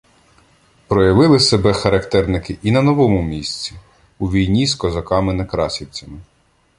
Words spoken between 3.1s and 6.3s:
місці— у війні з козаками-некрасівцями.